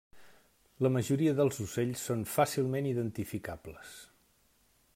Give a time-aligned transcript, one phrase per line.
[0.85, 3.93] La majoria dels ocells són fàcilment identificables.